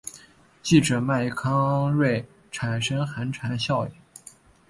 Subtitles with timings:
[0.63, 3.93] 记者麦康瑞产生寒蝉效应。